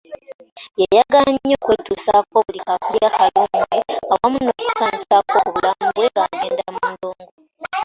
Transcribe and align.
Yayagala 0.81 1.29
nnyo 1.31 1.55
n’okwetuusaako 1.57 2.35
buli 2.45 2.59
kaakulya 2.67 3.07
akalungi 3.09 3.57
wamu 4.09 4.37
n’okusanyusaako 4.43 5.33
ku 5.43 5.49
bulamu 5.53 5.87
bwe 5.95 6.05
ng’agendako 6.11 6.73
mu 6.81 6.87
ndongo. 6.95 7.25